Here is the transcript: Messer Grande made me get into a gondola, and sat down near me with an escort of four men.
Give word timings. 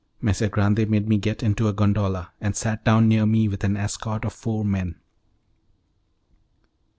Messer 0.19 0.49
Grande 0.49 0.87
made 0.89 1.07
me 1.07 1.19
get 1.19 1.43
into 1.43 1.67
a 1.67 1.73
gondola, 1.73 2.31
and 2.41 2.55
sat 2.55 2.83
down 2.83 3.07
near 3.07 3.27
me 3.27 3.47
with 3.47 3.63
an 3.63 3.77
escort 3.77 4.25
of 4.25 4.33
four 4.33 4.65
men. 4.65 4.95